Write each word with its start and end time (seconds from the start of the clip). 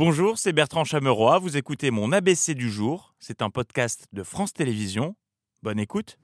Bonjour, 0.00 0.38
c'est 0.38 0.54
Bertrand 0.54 0.84
Chameroy. 0.84 1.38
Vous 1.40 1.58
écoutez 1.58 1.90
mon 1.90 2.10
ABC 2.10 2.54
du 2.54 2.70
jour. 2.70 3.12
C'est 3.18 3.42
un 3.42 3.50
podcast 3.50 4.06
de 4.14 4.22
France 4.22 4.54
Télévisions. 4.54 5.14
Bonne 5.62 5.78
écoute. 5.78 6.16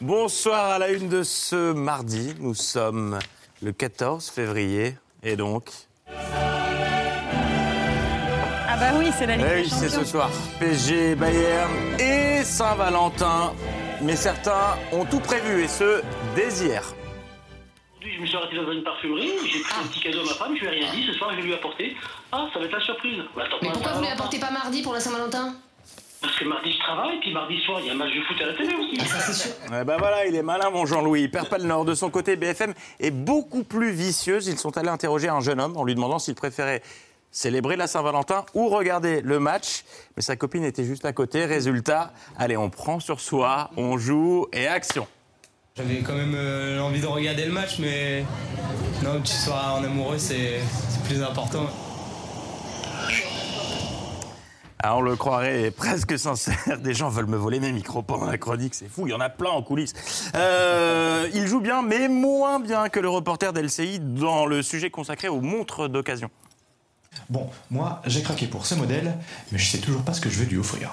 Bonsoir 0.00 0.70
à 0.70 0.78
la 0.78 0.92
une 0.92 1.10
de 1.10 1.24
ce 1.24 1.74
mardi. 1.74 2.32
Nous 2.40 2.54
sommes 2.54 3.18
le 3.60 3.72
14 3.72 4.30
février 4.30 4.96
et 5.22 5.36
donc. 5.36 5.68
Ah 6.08 6.16
bah 8.80 8.92
oui, 8.98 9.10
c'est 9.18 9.26
la 9.26 9.36
Ligue 9.36 9.46
Eh 9.50 9.56
des 9.56 9.62
oui, 9.64 9.68
c'est 9.68 9.90
ce 9.90 10.02
soir. 10.02 10.30
PSG, 10.58 11.14
Bayern 11.16 11.70
et 12.00 12.44
Saint-Valentin. 12.44 13.52
Mais 14.00 14.16
certains 14.16 14.78
ont 14.92 15.04
tout 15.04 15.20
prévu 15.20 15.64
et 15.64 15.68
ce 15.68 16.00
dès 16.34 16.64
hier. 16.64 16.94
Je 18.22 18.26
me 18.26 18.30
suis 18.30 18.36
arrêté 18.36 18.54
dans 18.54 18.70
une 18.70 18.84
parfumerie, 18.84 19.32
j'ai 19.50 19.58
pris 19.62 19.74
un 19.82 19.86
petit 19.88 19.98
cadeau 19.98 20.20
à 20.20 20.24
ma 20.26 20.34
femme, 20.34 20.54
je 20.54 20.60
lui 20.60 20.66
ai 20.68 20.70
rien 20.84 20.92
dit, 20.92 21.04
ce 21.04 21.12
soir 21.14 21.30
je 21.32 21.38
vais 21.38 21.42
lui 21.42 21.54
apporter. 21.54 21.96
Ah, 22.30 22.46
ça 22.52 22.60
va 22.60 22.66
être 22.66 22.72
la 22.72 22.80
surprise. 22.80 23.18
Bah, 23.34 23.42
attends, 23.46 23.56
Mais 23.60 23.66
pas 23.66 23.72
pourquoi 23.74 23.92
vous 23.94 23.98
ne 23.98 24.04
Saint-Valentin. 24.04 24.10
l'apportez 24.10 24.38
pas 24.38 24.50
mardi 24.52 24.82
pour 24.82 24.92
la 24.92 25.00
Saint-Valentin? 25.00 25.54
Parce 26.20 26.38
que 26.38 26.44
mardi 26.44 26.72
je 26.72 26.78
travaille, 26.78 27.18
puis 27.18 27.32
mardi 27.32 27.60
soir 27.62 27.80
il 27.80 27.86
y 27.86 27.90
a 27.90 27.94
un 27.94 27.96
match 27.96 28.14
de 28.14 28.20
foot 28.22 28.40
à 28.40 28.46
la 28.46 28.52
télé 28.54 28.74
aussi. 28.76 28.96
Ça 29.08 29.18
c'est 29.18 29.32
sûr. 29.32 29.50
Eh 29.66 29.84
ben 29.84 29.96
voilà, 29.98 30.24
il 30.26 30.36
est 30.36 30.42
malin, 30.42 30.70
mon 30.70 30.86
Jean-Louis. 30.86 31.22
Il 31.22 31.30
perd 31.32 31.48
pas 31.48 31.58
le 31.58 31.64
nord. 31.64 31.84
De 31.84 31.96
son 31.96 32.10
côté, 32.10 32.36
BFM 32.36 32.74
est 33.00 33.10
beaucoup 33.10 33.64
plus 33.64 33.90
vicieuse. 33.90 34.46
Ils 34.46 34.56
sont 34.56 34.78
allés 34.78 34.88
interroger 34.88 35.28
un 35.28 35.40
jeune 35.40 35.60
homme 35.60 35.76
en 35.76 35.82
lui 35.82 35.96
demandant 35.96 36.20
s'il 36.20 36.36
préférait 36.36 36.80
célébrer 37.32 37.74
la 37.74 37.88
Saint-Valentin 37.88 38.44
ou 38.54 38.68
regarder 38.68 39.20
le 39.20 39.40
match. 39.40 39.82
Mais 40.16 40.22
sa 40.22 40.36
copine 40.36 40.62
était 40.62 40.84
juste 40.84 41.04
à 41.04 41.12
côté. 41.12 41.44
Résultat, 41.44 42.12
allez, 42.38 42.56
on 42.56 42.70
prend 42.70 43.00
sur 43.00 43.18
soi, 43.18 43.70
on 43.76 43.98
joue 43.98 44.46
et 44.52 44.68
action. 44.68 45.08
J'avais 45.74 46.00
quand 46.00 46.14
même 46.14 46.34
euh, 46.34 46.80
envie 46.80 47.00
de 47.00 47.06
regarder 47.06 47.46
le 47.46 47.52
match, 47.52 47.78
mais 47.78 48.24
non, 49.02 49.22
que 49.22 49.26
tu 49.26 49.32
sois 49.32 49.78
en 49.78 49.82
amoureux, 49.82 50.18
c'est 50.18 50.60
c'est 50.90 51.02
plus 51.04 51.22
important. 51.22 51.66
Ah, 54.84 54.96
on 54.96 55.00
le 55.00 55.16
croirait 55.16 55.70
presque 55.70 56.18
sincère. 56.18 56.78
Des 56.82 56.92
gens 56.92 57.08
veulent 57.08 57.26
me 57.26 57.38
voler 57.38 57.58
mes 57.58 57.72
micros 57.72 58.02
pendant 58.02 58.26
la 58.26 58.36
chronique. 58.36 58.74
C'est 58.74 58.88
fou, 58.88 59.06
il 59.06 59.10
y 59.10 59.14
en 59.14 59.20
a 59.20 59.30
plein 59.30 59.50
en 59.50 59.62
coulisses. 59.62 59.94
Euh, 60.34 61.30
il 61.32 61.46
joue 61.46 61.60
bien, 61.60 61.80
mais 61.82 62.08
moins 62.08 62.60
bien 62.60 62.90
que 62.90 63.00
le 63.00 63.08
reporter 63.08 63.54
d'LCI 63.54 64.00
dans 64.00 64.44
le 64.44 64.60
sujet 64.62 64.90
consacré 64.90 65.28
aux 65.28 65.40
montres 65.40 65.88
d'occasion. 65.88 66.30
Bon, 67.30 67.48
moi, 67.70 68.02
j'ai 68.06 68.22
craqué 68.22 68.46
pour 68.46 68.66
ce 68.66 68.74
modèle, 68.74 69.14
mais 69.52 69.58
je 69.58 69.70
sais 69.70 69.78
toujours 69.78 70.02
pas 70.02 70.12
ce 70.12 70.20
que 70.20 70.28
je 70.28 70.38
vais 70.40 70.46
lui 70.46 70.58
offrir. 70.58 70.90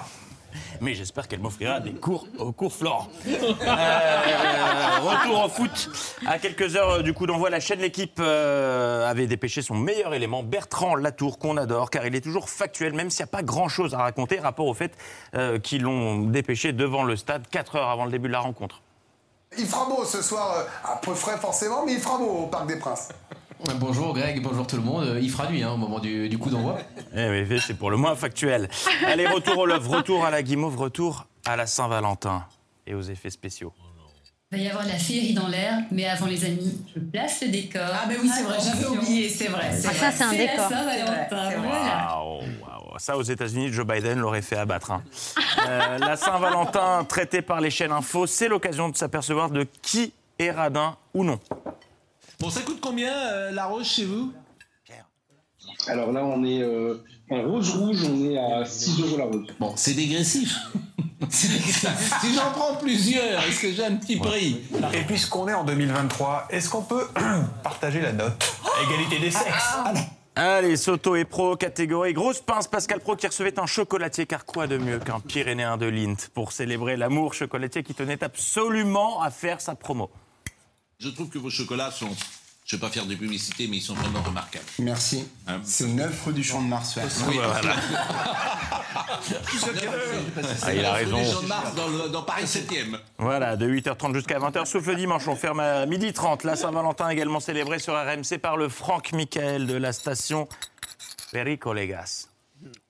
Mais 0.80 0.94
j'espère 0.94 1.28
qu'elle 1.28 1.40
m'offrira 1.40 1.80
des 1.80 1.92
cours 1.92 2.26
au 2.38 2.52
cours 2.52 2.72
Florent. 2.72 3.08
Euh, 3.26 4.98
retour 5.00 5.44
au 5.44 5.48
foot. 5.48 5.90
À 6.26 6.38
quelques 6.38 6.76
heures 6.76 6.90
euh, 6.90 7.02
du 7.02 7.12
coup 7.12 7.26
d'envoi, 7.26 7.50
la 7.50 7.60
chaîne 7.60 7.80
L'équipe 7.80 8.18
euh, 8.20 9.08
avait 9.08 9.26
dépêché 9.26 9.62
son 9.62 9.74
meilleur 9.74 10.14
élément, 10.14 10.42
Bertrand 10.42 10.94
Latour, 10.94 11.38
qu'on 11.38 11.56
adore, 11.56 11.90
car 11.90 12.06
il 12.06 12.14
est 12.14 12.20
toujours 12.20 12.48
factuel, 12.48 12.94
même 12.94 13.10
s'il 13.10 13.24
n'y 13.24 13.28
a 13.28 13.32
pas 13.32 13.42
grand-chose 13.42 13.94
à 13.94 13.98
raconter, 13.98 14.38
rapport 14.38 14.66
au 14.66 14.74
fait 14.74 14.92
qu'ils 15.62 15.82
l'ont 15.82 16.20
dépêché 16.20 16.72
devant 16.72 17.04
le 17.04 17.16
stade 17.16 17.46
4 17.50 17.76
heures 17.76 17.88
avant 17.88 18.04
le 18.04 18.10
début 18.10 18.28
de 18.28 18.32
la 18.32 18.40
rencontre. 18.40 18.82
Il 19.58 19.66
fera 19.66 19.86
beau 19.86 20.04
ce 20.04 20.22
soir, 20.22 20.64
un 20.84 20.96
peu 20.96 21.14
frais 21.14 21.36
forcément, 21.38 21.84
mais 21.84 21.94
il 21.94 22.00
fera 22.00 22.18
beau 22.18 22.44
au 22.44 22.46
Parc 22.46 22.66
des 22.66 22.78
Princes. 22.78 23.08
Bonjour 23.78 24.14
Greg, 24.14 24.42
bonjour 24.42 24.66
tout 24.66 24.76
le 24.76 24.82
monde. 24.82 25.04
Euh, 25.04 25.20
Il 25.20 25.30
fera 25.30 25.50
nuit 25.50 25.62
hein, 25.62 25.72
au 25.72 25.76
moment 25.76 25.98
du, 25.98 26.28
du 26.28 26.38
coup 26.38 26.50
d'envoi. 26.50 26.78
Eh 27.16 27.28
oui, 27.44 27.60
c'est 27.64 27.74
pour 27.74 27.90
le 27.90 27.96
moins 27.96 28.14
factuel. 28.14 28.68
Allez, 29.06 29.26
retour 29.26 29.58
au 29.58 29.66
Love, 29.66 29.88
retour 29.88 30.24
à 30.24 30.30
la 30.30 30.42
Guimauve, 30.42 30.76
retour 30.78 31.26
à 31.44 31.56
la 31.56 31.66
Saint-Valentin 31.66 32.44
et 32.86 32.94
aux 32.94 33.02
effets 33.02 33.30
spéciaux. 33.30 33.72
Il 34.52 34.58
va 34.58 34.64
y 34.64 34.68
avoir 34.68 34.84
de 34.84 34.88
la 34.90 34.96
féerie 34.98 35.34
dans 35.34 35.46
l'air, 35.48 35.78
mais 35.92 36.06
avant 36.08 36.26
les 36.26 36.44
amis, 36.44 36.76
je 36.94 37.00
place 37.00 37.40
le 37.42 37.48
décor. 37.48 37.82
Ah 37.84 38.06
bah 38.08 38.14
oui, 38.20 38.28
c'est 38.34 38.42
vrai, 38.42 38.56
j'avais 38.64 38.86
oublié, 38.86 39.28
c'est 39.28 39.46
vrai. 39.48 39.70
Ah, 39.72 39.92
ça, 39.92 40.10
c'est 40.10 40.24
un 40.24 40.32
décor. 40.32 40.66
Vrai, 40.68 41.02
vrai. 41.04 41.28
voilà. 41.30 42.16
Waouh, 42.18 42.38
waouh. 42.38 42.98
Ça, 42.98 43.16
aux 43.16 43.22
États-Unis, 43.22 43.72
Joe 43.72 43.86
Biden 43.86 44.18
l'aurait 44.18 44.42
fait 44.42 44.56
abattre. 44.56 44.90
hein. 44.90 45.02
Euh, 45.68 45.98
la 45.98 46.16
Saint-Valentin, 46.16 47.04
traitée 47.08 47.42
par 47.42 47.60
les 47.60 47.70
chaînes 47.70 47.92
info, 47.92 48.26
c'est 48.26 48.48
l'occasion 48.48 48.88
de 48.88 48.96
s'apercevoir 48.96 49.50
de 49.50 49.66
qui 49.82 50.12
est 50.40 50.50
radin 50.50 50.96
ou 51.14 51.22
non. 51.24 51.38
Bon, 52.40 52.48
ça 52.48 52.62
coûte 52.62 52.78
combien 52.80 53.12
euh, 53.12 53.50
la 53.50 53.66
rose 53.66 53.86
chez 53.86 54.06
vous? 54.06 54.32
Alors 55.88 56.10
là, 56.10 56.24
on 56.24 56.42
est 56.42 56.62
euh, 56.62 57.04
en 57.30 57.42
rose 57.42 57.76
rouge, 57.76 57.98
on 58.04 58.30
est 58.30 58.38
à 58.38 58.64
6 58.64 59.02
euros 59.02 59.18
la 59.18 59.24
rose. 59.26 59.46
Bon, 59.58 59.74
c'est 59.76 59.94
dégressif. 59.94 60.56
C'est 61.28 61.48
dégressif. 61.48 62.18
si 62.22 62.34
j'en 62.34 62.50
prends 62.50 62.74
plusieurs, 62.76 63.44
est-ce 63.44 63.60
que 63.60 63.72
j'ai 63.72 63.84
un 63.84 63.94
petit 63.96 64.16
prix 64.16 64.62
Et 64.94 65.02
puisqu'on 65.02 65.46
est 65.46 65.54
en 65.54 65.64
2023, 65.64 66.48
est-ce 66.50 66.68
qu'on 66.70 66.82
peut 66.82 67.06
partager 67.62 68.00
la 68.00 68.12
note? 68.12 68.42
Égalité 68.88 69.18
des 69.20 69.30
sexes 69.30 69.76
Allez, 70.34 70.76
Soto 70.76 71.14
et 71.16 71.26
Pro, 71.26 71.56
catégorie 71.56 72.14
grosse 72.14 72.40
pince, 72.40 72.66
Pascal 72.66 73.00
Pro 73.00 73.14
qui 73.14 73.26
recevait 73.26 73.60
un 73.60 73.66
chocolatier, 73.66 74.24
car 74.26 74.46
quoi 74.46 74.66
de 74.66 74.78
mieux 74.78 74.98
qu'un 74.98 75.20
Pyrénéen 75.20 75.76
de 75.76 75.86
Lint 75.86 76.16
pour 76.34 76.52
célébrer 76.52 76.96
l'amour 76.96 77.34
chocolatier 77.34 77.82
qui 77.82 77.94
tenait 77.94 78.24
absolument 78.24 79.20
à 79.20 79.30
faire 79.30 79.60
sa 79.60 79.74
promo? 79.74 80.10
Je 81.00 81.08
trouve 81.08 81.28
que 81.30 81.38
vos 81.38 81.50
chocolats 81.50 81.90
sont, 81.90 82.10
je 82.66 82.76
ne 82.76 82.80
vais 82.80 82.86
pas 82.86 82.92
faire 82.92 83.06
de 83.06 83.14
publicité, 83.14 83.66
mais 83.68 83.78
ils 83.78 83.82
sont 83.82 83.94
vraiment 83.94 84.22
remarquables. 84.22 84.64
Merci. 84.78 85.26
Hein 85.48 85.60
C'est 85.64 85.86
9 85.86 86.24
rue 86.26 86.32
du 86.34 86.44
Champ 86.44 86.60
de 86.62 86.68
Mars. 86.68 86.94
ouais. 86.96 87.02
Oui, 87.28 87.36
Voilà. 87.42 87.74
Ah, 90.62 90.74
il 90.74 90.84
a 90.84 90.92
raison. 90.92 91.22
Gens 91.24 91.42
de 91.42 91.46
Mars 91.46 91.74
dans, 91.74 91.88
le- 91.88 92.08
dans 92.08 92.22
Paris 92.22 92.44
7e. 92.46 92.98
Voilà, 93.18 93.56
de 93.56 93.66
8h30 93.66 94.14
jusqu'à 94.14 94.38
20h, 94.38 94.64
sauf 94.66 94.86
le 94.86 94.96
dimanche, 94.96 95.26
on 95.28 95.36
ferme 95.36 95.60
à 95.60 95.86
12h30. 95.86 96.44
La 96.46 96.56
Saint-Valentin 96.56 97.08
également 97.08 97.40
célébrée 97.40 97.78
sur 97.78 97.94
RMC 97.94 98.38
par 98.40 98.56
le 98.56 98.68
Franck 98.68 99.12
Michael 99.12 99.66
de 99.66 99.74
la 99.76 99.92
station 99.92 100.48
Perico 101.32 101.72
Legas. 101.72 102.26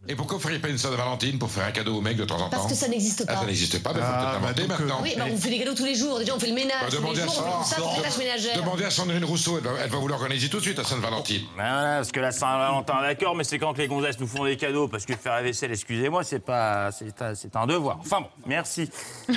Et 0.09 0.17
pourquoi 0.17 0.39
vous 0.39 0.43
feriez 0.43 0.59
pas 0.59 0.69
une 0.69 0.79
Sainte-Valentine 0.79 1.39
pour 1.39 1.51
faire 1.51 1.65
un 1.67 1.71
cadeau 1.71 1.97
au 1.97 2.01
mec 2.01 2.17
de 2.17 2.25
temps 2.25 2.37
en 2.37 2.45
temps 2.45 2.51
Parce 2.51 2.67
que 2.67 2.75
ça 2.75 2.89
n'existe 2.89 3.25
Ah, 3.29 3.35
pas. 3.35 3.41
ça 3.41 3.47
n'existe 3.47 3.83
pas, 3.83 3.93
mais 3.93 4.01
faut 4.01 4.07
Ah, 4.09 4.41
peut-être 4.55 4.69
bah, 4.69 4.75
euh, 4.75 4.81
maintenant. 4.81 5.01
Oui, 5.03 5.15
bah, 5.17 5.25
on 5.31 5.37
fait 5.37 5.51
des 5.51 5.59
cadeaux 5.59 5.75
tous 5.75 5.85
les 5.85 5.95
jours. 5.95 6.19
Déjà, 6.19 6.35
on 6.35 6.41
fait 6.41 6.49
le 6.49 6.55
ménage. 6.55 6.81
Bah, 6.81 6.87
tous 6.89 6.97
les 6.97 6.99
demandez 7.01 7.21
à 7.21 7.27
jours, 7.27 7.59
on 7.61 7.63
fait 7.63 7.75
ça, 7.77 8.03
tâches 8.03 8.19
ménagères. 8.19 8.57
Demandez 8.57 8.85
à 8.85 8.91
Sandrine 8.91 9.25
Rousseau, 9.25 9.59
elle 9.59 9.65
va, 9.65 9.71
elle 9.85 9.91
va 9.91 9.99
vous 9.99 10.09
l'organiser 10.09 10.49
tout 10.49 10.57
de 10.57 10.63
suite 10.63 10.79
à 10.79 10.85
Sainte-Valentine. 10.85 11.43
Voilà, 11.55 11.97
parce 11.97 12.11
que 12.11 12.21
la 12.21 12.33
Saint-Valentin, 12.33 13.03
d'accord, 13.03 13.37
mais 13.37 13.45
c'est 13.45 13.59
quand 13.59 13.73
que 13.75 13.79
les 13.79 13.89
gonzesses 13.89 14.19
nous 14.19 14.27
font 14.27 14.45
des 14.45 14.57
cadeaux, 14.57 14.89
parce 14.89 15.05
que 15.07 15.15
faire 15.15 15.35
la 15.35 15.43
vaisselle, 15.43 15.71
excusez-moi, 15.71 16.25
c'est 16.25 16.41
pas, 16.41 16.91
c'est 16.93 17.21
un, 17.23 17.35
c'est 17.35 17.55
un 17.55 17.67
devoir. 17.67 17.99
Enfin 18.01 18.23
bon, 18.23 18.29
merci, 18.47 18.91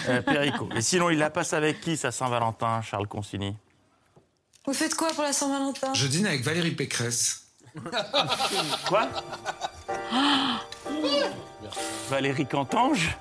euh, 0.07 0.21
Perico. 0.21 0.69
Et 0.75 0.81
sinon, 0.81 1.09
il 1.09 1.19
la 1.19 1.29
passe 1.29 1.53
avec 1.53 1.81
qui, 1.81 1.97
sa 1.97 2.11
Saint-Valentin, 2.11 2.81
Charles 2.81 3.07
Consigny? 3.07 3.53
Vous 4.65 4.73
faites 4.73 4.95
quoi 4.95 5.09
pour 5.09 5.23
la 5.23 5.33
Saint-Valentin? 5.33 5.93
Je 5.93 6.07
dîne 6.07 6.25
avec 6.25 6.41
Valérie 6.43 6.71
Pécresse. 6.71 7.42
Quoi 8.87 9.07
Valérie 12.09 12.45
Cantange 12.45 13.17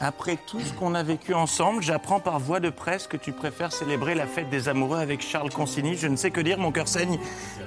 Après 0.00 0.38
tout 0.46 0.60
ce 0.60 0.72
qu'on 0.72 0.94
a 0.94 1.02
vécu 1.02 1.34
ensemble, 1.34 1.82
j'apprends 1.82 2.20
par 2.20 2.38
voie 2.38 2.60
de 2.60 2.70
presse 2.70 3.06
que 3.06 3.16
tu 3.16 3.32
préfères 3.32 3.72
célébrer 3.72 4.14
la 4.14 4.26
fête 4.26 4.48
des 4.50 4.68
amoureux 4.68 4.98
avec 4.98 5.22
Charles 5.22 5.50
Consigny. 5.50 5.96
Je 5.96 6.06
ne 6.06 6.16
sais 6.16 6.30
que 6.30 6.40
dire, 6.40 6.58
mon 6.58 6.70
cœur 6.70 6.86
saigne. 6.88 7.18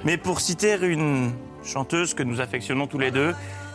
Mais 0.04 0.16
pour 0.16 0.40
citer 0.40 0.76
une 0.80 1.32
chanteuse 1.62 2.14
que 2.14 2.22
nous 2.22 2.40
affectionnons 2.40 2.86
tous 2.86 2.98
les 2.98 3.10
deux, 3.10 3.34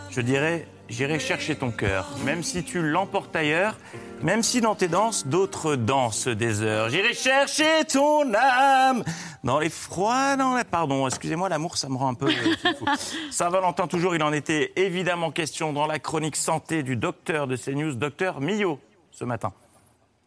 je 0.09 0.21
dirais 0.21 0.67
J'irai 0.87 1.17
chercher 1.19 1.55
ton 1.55 1.71
cœur, 1.71 2.07
même 2.23 2.43
si 2.43 2.63
tu 2.63 2.79
l'emportes 2.79 3.35
ailleurs, 3.35 3.75
même 4.21 4.43
si 4.43 4.61
dans 4.61 4.75
tes 4.75 4.87
danses, 4.87 5.25
d'autres 5.25 5.75
dansent 5.75 6.27
des 6.27 6.61
heures. 6.61 6.89
J'irai 6.89 7.15
chercher 7.15 7.83
ton 7.91 8.31
âme 8.35 9.03
dans 9.43 9.57
les 9.59 9.71
froids, 9.71 10.35
dans 10.35 10.55
les... 10.55 10.63
Pardon, 10.63 11.07
excusez-moi, 11.07 11.49
l'amour, 11.49 11.77
ça 11.77 11.89
me 11.89 11.95
rend 11.97 12.09
un 12.09 12.13
peu... 12.13 12.27
euh, 12.27 12.73
fou. 12.77 12.85
Saint-Valentin, 13.31 13.87
toujours, 13.87 14.15
il 14.15 14.21
en 14.21 14.31
était 14.31 14.73
évidemment 14.75 15.31
question 15.31 15.73
dans 15.73 15.87
la 15.87 15.97
chronique 15.97 16.35
santé 16.35 16.83
du 16.83 16.95
docteur 16.95 17.47
de 17.47 17.57
CNews, 17.57 17.95
docteur 17.95 18.39
Millot, 18.39 18.79
ce 19.11 19.25
matin. 19.25 19.53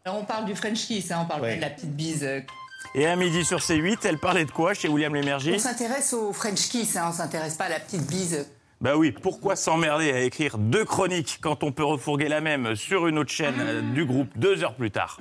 Alors, 0.04 0.18
on 0.18 0.24
parle 0.24 0.44
du 0.44 0.56
French 0.56 0.86
kiss, 0.86 1.12
hein, 1.12 1.20
on 1.22 1.26
parle 1.26 1.42
pas 1.42 1.54
de 1.54 1.60
la 1.60 1.70
petite 1.70 1.94
bise. 1.94 2.24
euh. 2.24 2.40
Et 2.96 3.06
à 3.06 3.14
midi 3.14 3.44
sur 3.44 3.58
C8, 3.58 3.98
elle 4.04 4.18
parlait 4.18 4.44
de 4.44 4.50
quoi 4.50 4.74
chez 4.74 4.88
William 4.88 5.14
Lémergie? 5.14 5.52
On 5.54 5.58
s'intéresse 5.58 6.12
au 6.14 6.32
French 6.32 6.68
kiss, 6.68 6.96
hein, 6.96 7.06
on 7.10 7.12
s'intéresse 7.12 7.54
pas 7.54 7.64
à 7.66 7.68
la 7.68 7.78
petite 7.80 8.06
bise. 8.06 8.48
Bah 8.80 8.96
oui, 8.96 9.10
pourquoi 9.10 9.56
s'emmerder 9.56 10.12
à 10.12 10.20
écrire 10.20 10.56
deux 10.56 10.84
chroniques 10.84 11.38
quand 11.42 11.64
on 11.64 11.72
peut 11.72 11.84
refourguer 11.84 12.28
la 12.28 12.40
même 12.40 12.76
sur 12.76 13.08
une 13.08 13.18
autre 13.18 13.30
chaîne 13.30 13.56
euh, 13.58 13.80
du 13.80 14.04
groupe 14.04 14.28
deux 14.36 14.62
heures 14.62 14.74
plus 14.74 14.92
tard? 14.92 15.18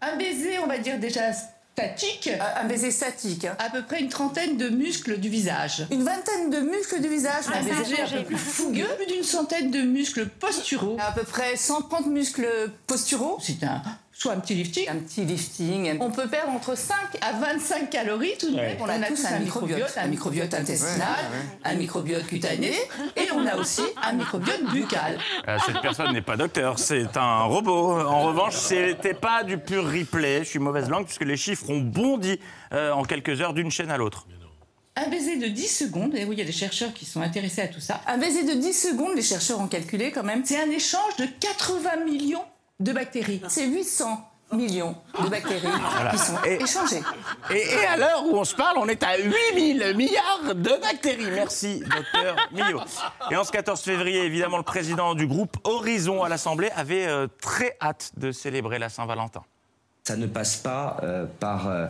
Un 0.00 0.16
baiser, 0.16 0.60
on 0.60 0.68
va 0.68 0.78
dire 0.78 1.00
déjà 1.00 1.32
statique. 1.32 2.30
Un 2.56 2.64
baiser 2.64 2.92
statique. 2.92 3.46
À 3.58 3.70
peu 3.70 3.82
près 3.82 4.00
une 4.00 4.08
trentaine 4.08 4.56
de 4.56 4.68
muscles 4.68 5.18
du 5.18 5.28
visage. 5.28 5.84
Une 5.90 6.04
vingtaine 6.04 6.50
de 6.50 6.60
muscles 6.60 7.00
du 7.00 7.08
visage. 7.08 7.44
Ah, 7.48 7.58
un 7.58 7.62
baiser 7.62 8.00
un 8.00 8.18
peu 8.18 8.24
plus 8.24 8.36
fougueux. 8.36 8.86
Plus 8.96 9.06
d'une 9.06 9.24
centaine 9.24 9.72
de 9.72 9.80
muscles 9.80 10.28
posturaux. 10.28 10.96
À 11.00 11.10
peu 11.10 11.24
près 11.24 11.56
130 11.56 12.06
muscles 12.06 12.46
posturaux. 12.86 13.38
C'est 13.40 13.64
un 13.64 13.82
soit 14.14 14.32
un 14.32 14.40
petit 14.40 14.54
lifting. 14.54 14.88
Un 14.88 14.96
petit 14.96 15.24
lifting. 15.24 15.98
On 16.00 16.10
peut 16.10 16.28
perdre 16.28 16.52
entre 16.52 16.76
5 16.76 16.96
à 17.20 17.32
25 17.32 17.90
calories 17.90 18.34
tout 18.38 18.50
de 18.50 18.56
même. 18.56 18.76
On, 18.80 18.88
a, 18.88 18.98
tous 19.00 19.24
un 19.24 19.38
microbiote, 19.40 19.92
un 19.96 20.06
microbiote 20.06 20.54
intestinal, 20.54 21.18
un 21.64 21.74
microbiote 21.74 22.26
cutané 22.26 22.72
et 23.16 23.28
on 23.34 23.46
a 23.46 23.56
aussi 23.56 23.82
un 24.02 24.12
microbiote 24.12 24.64
buccal. 24.72 25.18
Euh, 25.48 25.58
Cette 25.66 25.80
personne 25.82 26.12
n'est 26.12 26.22
pas 26.22 26.36
docteur, 26.36 26.78
c'est 26.78 27.16
un 27.16 27.42
robot. 27.44 28.00
En 28.00 28.22
revanche, 28.22 28.54
c'était 28.54 29.14
pas 29.14 29.42
du 29.42 29.58
pur 29.58 29.84
replay. 29.84 30.44
Je 30.44 30.50
suis 30.50 30.58
mauvaise 30.58 30.88
langue 30.88 31.04
puisque 31.04 31.24
les 31.24 31.36
chiffres 31.36 31.68
ont 31.70 31.80
bondi 31.80 32.38
euh, 32.72 32.92
en 32.92 33.02
quelques 33.04 33.40
heures 33.40 33.54
d'une 33.54 33.70
chaîne 33.70 33.90
à 33.90 33.96
l'autre. 33.96 34.26
Un 34.96 35.08
baiser 35.08 35.36
de 35.38 35.48
10 35.48 35.66
secondes, 35.66 36.14
et 36.14 36.24
oui, 36.24 36.36
il 36.36 36.38
y 36.38 36.42
a 36.42 36.44
des 36.44 36.52
chercheurs 36.52 36.94
qui 36.94 37.04
sont 37.04 37.20
intéressés 37.20 37.62
à 37.62 37.66
tout 37.66 37.80
ça. 37.80 38.00
Un 38.06 38.16
baiser 38.16 38.44
de 38.44 38.52
10 38.52 38.72
secondes, 38.72 39.16
les 39.16 39.22
chercheurs 39.22 39.60
ont 39.60 39.66
calculé 39.66 40.12
quand 40.12 40.22
même, 40.22 40.44
c'est 40.44 40.60
un 40.60 40.70
échange 40.70 41.16
de 41.18 41.26
80 41.40 42.04
millions 42.04 42.44
de 42.80 42.92
bactéries. 42.92 43.40
C'est 43.48 43.66
800 43.66 44.30
millions 44.52 44.94
de 45.22 45.28
bactéries 45.28 45.66
qui 46.10 46.18
sont 46.18 46.36
Et- 46.44 46.62
échangées. 46.62 47.02
Et, 47.50 47.56
et 47.74 47.86
à 47.86 47.96
l'heure 47.96 48.24
où 48.26 48.36
on 48.36 48.44
se 48.44 48.54
parle, 48.54 48.76
on 48.78 48.86
est 48.88 49.02
à 49.02 49.16
8000 49.16 49.94
milliards 49.96 50.54
de 50.54 50.80
bactéries. 50.80 51.30
Merci, 51.32 51.80
docteur 51.80 52.36
Millot. 52.52 52.80
Et 53.30 53.36
en 53.36 53.42
ce 53.44 53.50
14 53.52 53.80
février, 53.80 54.24
évidemment, 54.24 54.58
le 54.58 54.62
président 54.62 55.14
du 55.14 55.26
groupe 55.26 55.56
Horizon 55.64 56.22
à 56.22 56.28
l'Assemblée 56.28 56.70
avait 56.76 57.06
euh, 57.06 57.26
très 57.40 57.76
hâte 57.80 58.12
de 58.16 58.32
célébrer 58.32 58.78
la 58.78 58.88
Saint-Valentin. 58.88 59.42
Ça 60.04 60.16
ne 60.16 60.26
passe 60.26 60.56
pas 60.56 60.98
euh, 61.02 61.24
par 61.40 61.68
euh, 61.68 61.86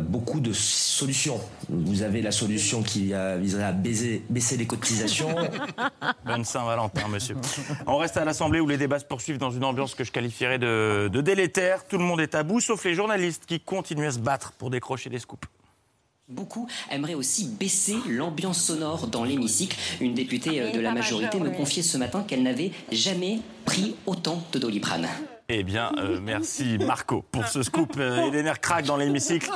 beaucoup 0.00 0.40
de 0.40 0.52
solutions. 0.52 1.40
Vous 1.68 2.02
avez 2.02 2.22
la 2.22 2.32
solution 2.32 2.82
qui 2.82 3.12
euh, 3.12 3.36
viserait 3.40 3.64
à 3.64 3.72
baiser- 3.72 4.22
baisser 4.30 4.56
les 4.56 4.66
cotisations. 4.66 5.34
Bonne 6.26 6.44
Saint-Valentin, 6.44 7.08
monsieur. 7.08 7.36
On 7.86 7.96
reste 7.98 8.16
à 8.16 8.24
l'Assemblée 8.24 8.60
où 8.60 8.66
les 8.68 8.76
débats 8.76 8.98
se 8.98 9.04
poursuivent 9.04 9.38
dans 9.38 9.50
une 9.50 9.64
ambiance 9.64 9.94
que 9.94 10.04
je 10.04 10.12
qualifierais 10.12 10.58
de, 10.58 11.08
de 11.12 11.20
délétère. 11.20 11.86
Tout 11.86 11.98
le 11.98 12.04
monde 12.04 12.20
est 12.20 12.34
à 12.34 12.42
bout, 12.42 12.60
sauf 12.60 12.84
les 12.84 12.94
journalistes 12.94 13.44
qui 13.46 13.60
continuent 13.60 14.06
à 14.08 14.12
se 14.12 14.18
battre 14.18 14.52
pour 14.52 14.70
décrocher 14.70 15.10
des 15.10 15.18
scoops. 15.18 15.48
Beaucoup 16.28 16.68
aimeraient 16.90 17.14
aussi 17.14 17.48
baisser 17.48 17.96
l'ambiance 18.06 18.62
sonore 18.62 19.06
dans 19.06 19.24
l'hémicycle. 19.24 19.78
Une 20.02 20.12
députée 20.14 20.60
euh, 20.60 20.72
de 20.72 20.80
la 20.80 20.92
majorité 20.92 21.40
me 21.40 21.50
confiait 21.50 21.82
ce 21.82 21.96
matin 21.96 22.22
qu'elle 22.28 22.42
n'avait 22.42 22.72
jamais 22.92 23.40
pris 23.64 23.94
autant 24.04 24.42
de 24.52 24.58
doliprane. 24.58 25.08
Eh 25.50 25.62
bien, 25.62 25.92
euh, 25.96 26.20
merci 26.22 26.76
Marco 26.76 27.22
pour 27.32 27.48
ce 27.48 27.62
scoop. 27.62 27.94
Euh, 27.96 28.26
et 28.26 28.30
les 28.30 28.42
nerfs 28.42 28.60
craquent 28.60 28.84
dans 28.84 28.98
l'hémicycle. 28.98 29.50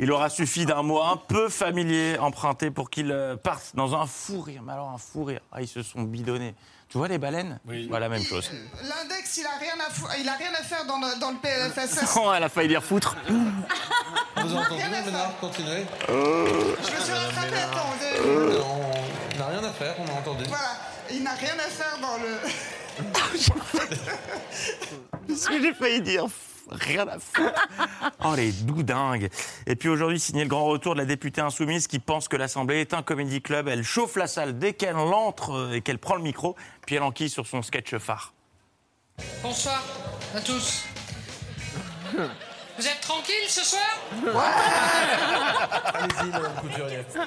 Il 0.00 0.10
aura 0.10 0.30
suffi 0.30 0.64
d'un 0.64 0.82
mot 0.82 1.02
un 1.02 1.18
peu 1.18 1.50
familier 1.50 2.16
emprunté 2.18 2.70
pour 2.70 2.88
qu'il 2.88 3.12
euh, 3.12 3.36
parte 3.36 3.72
dans 3.74 3.94
un 3.94 4.06
fou 4.06 4.40
rire. 4.40 4.62
Mais 4.64 4.72
alors, 4.72 4.88
un 4.88 4.96
fou 4.96 5.24
rire. 5.24 5.40
Ah, 5.52 5.60
ils 5.60 5.68
se 5.68 5.82
sont 5.82 6.00
bidonnés. 6.00 6.54
Tu 6.88 6.96
vois 6.96 7.08
les 7.08 7.18
baleines? 7.18 7.60
Oui. 7.66 7.86
Voilà, 7.90 8.08
même 8.08 8.22
chose. 8.22 8.50
L'index, 8.84 9.36
il 9.36 9.44
a 9.44 9.58
rien 9.60 9.74
à, 9.86 9.90
fou- 9.90 10.06
il 10.18 10.26
a 10.26 10.32
rien 10.32 10.52
à 10.58 10.62
faire 10.62 10.86
dans 10.86 10.96
le, 10.98 11.20
dans 11.20 11.30
le 11.32 11.36
PLFSS. 11.36 12.16
Oh, 12.18 12.32
elle 12.34 12.42
a 12.44 12.48
failli 12.48 12.68
dire 12.68 12.82
foutre. 12.82 13.14
Vous 13.28 14.54
entendez, 14.56 14.82
Ménard? 15.04 15.38
Continuez. 15.42 15.84
Euh, 16.08 16.46
Je 16.82 16.90
me 16.96 17.00
suis 17.00 17.12
rattrapé, 17.12 17.54
attends. 17.56 17.84
vous 17.98 18.28
avez- 18.30 18.60
On 18.62 19.38
n'a 19.38 19.46
rien 19.48 19.64
à 19.68 19.72
faire, 19.72 19.94
on 19.98 20.06
a 20.08 20.20
entendu. 20.20 20.44
Voilà, 20.48 20.70
il 21.10 21.22
n'a 21.22 21.32
rien 21.34 21.52
à 21.58 21.68
faire 21.68 21.98
dans 22.00 22.16
le... 22.16 22.38
Ce 25.28 25.48
que 25.48 25.60
j'ai 25.60 25.74
failli 25.74 26.00
dire. 26.00 26.26
Rien 26.70 27.06
à 27.08 27.18
foutre. 27.18 27.68
Oh, 28.24 28.34
les 28.34 28.52
doudingues. 28.52 29.28
Et 29.66 29.76
puis 29.76 29.88
aujourd'hui, 29.88 30.18
signé 30.18 30.44
le 30.44 30.48
grand 30.48 30.64
retour 30.64 30.94
de 30.94 31.00
la 31.00 31.04
députée 31.04 31.42
insoumise 31.42 31.86
qui 31.86 31.98
pense 31.98 32.28
que 32.28 32.36
l'Assemblée 32.36 32.80
est 32.80 32.94
un 32.94 33.02
comédie 33.02 33.42
club. 33.42 33.68
Elle 33.68 33.82
chauffe 33.82 34.16
la 34.16 34.26
salle 34.26 34.58
dès 34.58 34.72
qu'elle 34.72 34.96
entre 34.96 35.52
euh, 35.52 35.74
et 35.74 35.80
qu'elle 35.82 35.98
prend 35.98 36.14
le 36.14 36.22
micro, 36.22 36.56
puis 36.86 36.96
elle 36.96 37.02
enquille 37.02 37.28
sur 37.28 37.46
son 37.46 37.62
sketch 37.62 37.96
phare. 37.98 38.32
Bonsoir 39.42 39.82
à 40.34 40.40
tous. 40.40 40.84
Vous 42.76 42.86
êtes 42.86 43.00
tranquille 43.00 43.48
ce 43.48 43.64
soir? 43.64 43.82
Allez-y, 45.94 46.30
madame 46.30 46.54
Couturier. 46.60 47.04
Bon, 47.14 47.22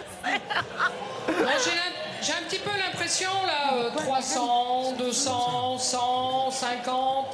j'ai 1.64 1.72
J'ai 2.28 2.34
un 2.34 2.46
petit 2.50 2.60
peu 2.60 2.72
l'impression 2.78 3.30
là, 3.46 3.74
euh, 3.78 3.90
300, 3.96 4.98
200, 4.98 5.78
100, 5.78 6.52
50. 6.52 7.26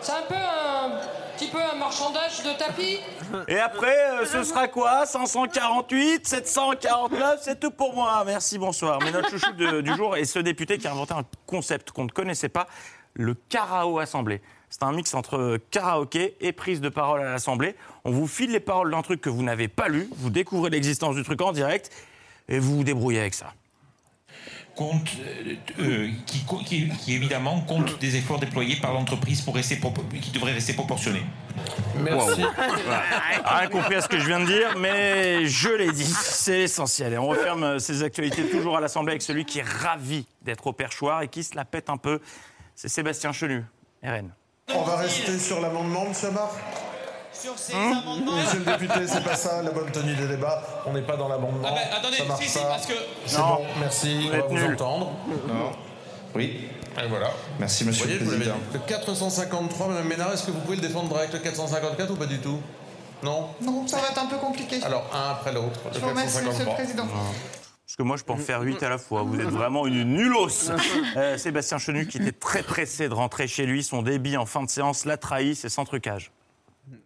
C'est 0.00 0.10
un 0.10 0.22
peu 0.28 0.34
un 0.34 0.90
petit 1.36 1.46
peu 1.46 1.58
un 1.62 1.76
marchandage 1.76 2.42
de 2.42 2.50
tapis. 2.58 2.98
Et 3.46 3.60
après, 3.60 3.96
euh, 4.10 4.26
ce 4.26 4.42
sera 4.42 4.66
quoi? 4.66 5.06
548, 5.06 6.26
749, 6.26 7.42
c'est 7.44 7.60
tout 7.60 7.70
pour 7.70 7.94
moi. 7.94 8.24
Merci, 8.26 8.58
bonsoir. 8.58 8.98
Mais 9.04 9.12
notre 9.12 9.30
chouchou 9.30 9.52
du 9.52 9.94
jour 9.94 10.16
est 10.16 10.24
ce 10.24 10.40
député 10.40 10.78
qui 10.78 10.88
a 10.88 10.90
inventé 10.90 11.14
un 11.14 11.22
concept 11.46 11.92
qu'on 11.92 12.06
ne 12.06 12.10
connaissait 12.10 12.48
pas, 12.48 12.66
le 13.12 13.34
carao 13.34 14.00
assemblée. 14.00 14.42
C'est 14.68 14.82
un 14.82 14.90
mix 14.90 15.14
entre 15.14 15.60
karaoké 15.70 16.36
et 16.40 16.50
prise 16.50 16.80
de 16.80 16.88
parole 16.88 17.20
à 17.20 17.30
l'Assemblée. 17.30 17.76
On 18.04 18.10
vous 18.10 18.26
file 18.26 18.50
les 18.50 18.58
paroles 18.58 18.90
d'un 18.90 19.02
truc 19.02 19.20
que 19.20 19.30
vous 19.30 19.44
n'avez 19.44 19.68
pas 19.68 19.86
lu, 19.86 20.08
vous 20.16 20.30
découvrez 20.30 20.70
l'existence 20.70 21.14
du 21.14 21.22
truc 21.22 21.40
en 21.40 21.52
direct 21.52 21.92
et 22.48 22.58
vous 22.58 22.78
vous 22.78 22.84
débrouillez 22.84 23.20
avec 23.20 23.34
ça. 23.34 23.52
Compte, 24.74 25.08
euh, 25.20 25.54
euh, 25.80 26.10
qui, 26.26 26.44
co- 26.44 26.58
qui- 26.58 26.88
qui, 26.90 27.14
évidemment 27.14 27.60
compte 27.62 27.98
des 28.00 28.16
efforts 28.16 28.38
déployés 28.40 28.76
par 28.76 28.92
l'entreprise 28.92 29.40
pour 29.40 29.54
rester 29.54 29.78
qui 30.20 30.30
devraient 30.30 30.52
rester 30.52 30.72
proportionnés. 30.72 31.22
Merci. 32.00 32.42
Voilà. 32.56 33.02
Rien 33.44 33.68
compris 33.68 33.94
à 33.94 34.00
ce 34.00 34.08
que 34.08 34.18
je 34.18 34.26
viens 34.26 34.40
de 34.40 34.46
dire, 34.46 34.76
mais 34.78 35.46
je 35.46 35.68
l'ai 35.68 35.92
dit, 35.92 36.04
c'est 36.04 36.58
l'essentiel. 36.58 37.12
Et 37.12 37.18
on 37.18 37.28
referme 37.28 37.62
euh, 37.62 37.78
ces 37.78 38.02
actualités 38.02 38.44
toujours 38.48 38.76
à 38.76 38.80
l'Assemblée 38.80 39.12
avec 39.12 39.22
celui 39.22 39.44
qui 39.44 39.60
est 39.60 39.68
ravi 39.68 40.26
d'être 40.42 40.66
au 40.66 40.72
perchoir 40.72 41.22
et 41.22 41.28
qui 41.28 41.44
se 41.44 41.54
la 41.54 41.64
pète 41.64 41.88
un 41.90 41.96
peu. 41.96 42.20
C'est 42.74 42.88
Sébastien 42.88 43.32
Chenu, 43.32 43.62
RN. 44.02 44.30
On 44.74 44.82
va 44.82 44.96
rester 44.96 45.38
sur 45.38 45.60
l'amendement, 45.60 46.06
monsieur 46.08 46.28
Amar 46.28 46.50
Sur 47.40 47.58
ces 47.58 47.74
Hein 47.74 48.00
amendements. 48.02 48.36
Monsieur 48.36 48.58
le 48.60 48.64
député, 48.64 49.06
c'est 49.06 49.24
pas 49.24 49.36
ça 49.36 49.62
la 49.62 49.70
bonne 49.70 49.90
tenue 49.90 50.14
des 50.14 50.26
débats. 50.28 50.62
On 50.86 50.92
n'est 50.92 51.02
pas 51.02 51.16
dans 51.16 51.28
l'amendement. 51.28 51.66
Ah 51.66 51.72
ben, 51.74 51.96
attendez, 51.98 52.16
ça 52.18 52.24
marche 52.24 52.42
si, 52.44 52.48
si, 52.50 52.58
pas. 52.58 52.64
parce 52.66 52.86
que- 52.86 52.92
C'est 53.26 53.38
Non. 53.38 53.46
bon, 53.56 53.64
merci. 53.80 54.28
Vous 54.28 54.28
on 54.28 54.54
va 54.54 54.66
vous 54.66 54.72
entendre. 54.72 55.12
Oui. 56.34 56.68
Et 57.02 57.08
voilà. 57.08 57.30
Merci, 57.58 57.84
monsieur 57.84 58.04
Voyez, 58.04 58.18
le 58.20 58.26
président. 58.26 58.54
dit. 58.54 58.74
Le 58.74 58.78
453, 58.80 59.88
Mme 59.88 60.06
Ménard, 60.08 60.32
est-ce 60.32 60.44
que 60.44 60.50
vous 60.52 60.60
pouvez 60.60 60.76
le 60.76 60.82
défendre 60.82 61.16
avec 61.16 61.32
le 61.32 61.40
454 61.40 62.10
ou 62.12 62.16
pas 62.16 62.26
du 62.26 62.38
tout? 62.38 62.60
Non? 63.22 63.48
Non, 63.60 63.86
ça 63.88 63.98
va 63.98 64.08
être 64.10 64.22
un 64.22 64.26
peu 64.26 64.36
compliqué. 64.36 64.82
Alors, 64.84 65.04
un 65.12 65.30
après 65.32 65.52
l'autre. 65.52 65.80
Je 65.92 65.94
le 65.98 66.00
vous 66.04 66.08
remercie, 66.10 66.36
monsieur 66.38 66.64
le 66.64 66.70
453. 66.70 66.74
président. 66.74 67.06
Parce 67.06 67.96
que 67.96 68.02
moi, 68.02 68.16
je 68.16 68.24
peux 68.24 68.32
en 68.32 68.36
faire 68.36 68.60
8 68.62 68.82
à 68.82 68.88
la 68.90 68.98
fois. 68.98 69.22
Vous 69.22 69.40
êtes 69.40 69.48
vraiment 69.48 69.86
une 69.86 70.04
nulos. 70.04 70.70
Euh, 71.16 71.38
Sébastien 71.38 71.78
Chenu, 71.78 72.06
qui 72.06 72.18
était 72.18 72.32
très 72.32 72.62
pressé 72.62 73.08
de 73.08 73.14
rentrer 73.14 73.46
chez 73.46 73.66
lui, 73.66 73.82
son 73.84 74.02
débit 74.02 74.36
en 74.36 74.46
fin 74.46 74.62
de 74.64 74.68
séance 74.70 75.04
l'a 75.04 75.16
trahi, 75.16 75.54
c'est 75.54 75.68
sans 75.68 75.84
trucage. 75.84 76.32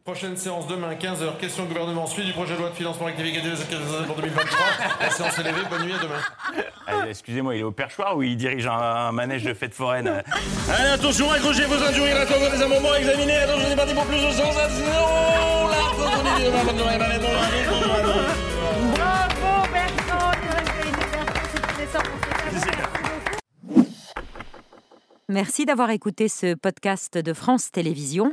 Prochaine 0.04 0.36
séance 0.36 0.66
demain, 0.66 0.94
15h. 0.94 1.36
Question 1.38 1.62
au 1.62 1.66
gouvernement. 1.66 2.06
Suite 2.06 2.26
du 2.26 2.32
projet 2.32 2.54
de 2.54 2.58
loi 2.58 2.70
de 2.70 2.74
financement 2.74 3.06
rectificatif 3.06 3.64
pour 4.06 4.16
2023. 4.16 4.58
La 5.00 5.10
séance 5.10 5.38
est 5.38 5.42
levée. 5.42 5.60
Bonne 5.70 5.84
nuit 5.84 5.92
à 5.92 5.98
demain. 5.98 7.06
Excusez-moi, 7.08 7.54
il 7.54 7.60
est 7.60 7.64
au 7.64 7.70
perchoir 7.70 8.16
ou 8.16 8.22
il 8.22 8.36
dirige 8.36 8.66
un, 8.66 8.72
un 8.72 9.12
manège 9.12 9.44
de 9.44 9.54
fête 9.54 9.74
foraine 9.74 10.08
Allez, 10.08 10.90
attention, 10.90 11.30
accrochez 11.30 11.64
vos 11.66 11.76
ceintures, 11.76 12.06
il 12.08 12.12
reste 12.12 12.32
encore 12.32 12.50
des 12.50 12.62
amendements 12.62 12.92
à 12.92 12.98
examiner. 12.98 13.36
Attention, 13.36 13.66
c'est 13.68 13.76
parti 13.76 13.94
pour 13.94 14.06
plus 14.06 14.16
de 14.16 14.30
sensations. 14.30 14.84
La 15.68 15.78
reconduite 15.90 16.50
Bravo 18.96 19.72
Bertrand, 19.72 20.32
Merci 25.28 25.66
d'avoir 25.66 25.90
écouté 25.90 26.28
ce 26.28 26.54
podcast 26.54 27.18
de 27.18 27.32
France 27.32 27.70
Télévisions. 27.70 28.32